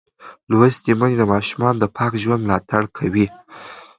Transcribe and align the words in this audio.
لوستې 0.49 0.91
میندې 0.99 1.15
د 1.19 1.23
ماشومانو 1.33 1.81
د 1.81 1.85
پاک 1.97 2.11
ژوند 2.23 2.41
ملاتړ 2.45 2.83
کوي. 2.97 3.27